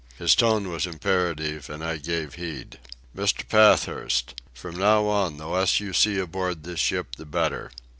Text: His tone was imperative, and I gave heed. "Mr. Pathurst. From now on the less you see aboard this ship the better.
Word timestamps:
His 0.17 0.33
tone 0.33 0.71
was 0.71 0.87
imperative, 0.87 1.69
and 1.69 1.83
I 1.85 1.97
gave 1.97 2.33
heed. 2.33 2.79
"Mr. 3.15 3.47
Pathurst. 3.47 4.33
From 4.51 4.77
now 4.77 5.05
on 5.05 5.37
the 5.37 5.45
less 5.47 5.79
you 5.79 5.93
see 5.93 6.17
aboard 6.17 6.63
this 6.63 6.79
ship 6.79 7.17
the 7.17 7.25
better. 7.27 7.69